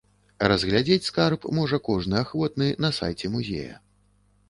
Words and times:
Разглядзець 0.51 1.07
скарб 1.09 1.45
можа 1.59 1.81
кожны 1.91 2.19
ахвотны 2.25 2.73
на 2.87 2.93
сайце 3.01 3.35
музея. 3.39 3.83